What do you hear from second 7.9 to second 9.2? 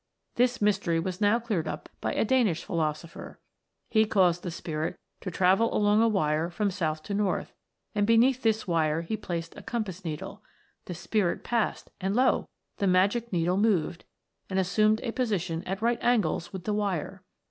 and beneath this wire he